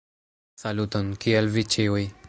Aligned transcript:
Saluton, 0.61 1.13
Kiel 1.25 1.53
vi 1.59 1.67
ĉiuj? 1.77 2.05